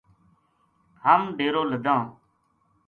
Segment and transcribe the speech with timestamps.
[1.05, 2.01] ہم ڈیرو لَداں